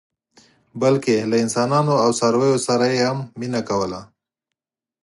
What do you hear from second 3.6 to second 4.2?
کوله.